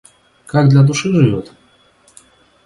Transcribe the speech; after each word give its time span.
Как 0.47 0.69
для 0.69 0.81
души 0.81 1.13
живет? 1.13 1.53